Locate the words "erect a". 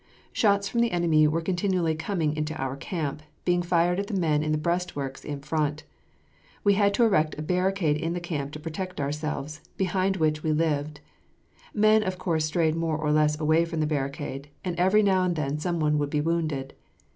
7.03-7.43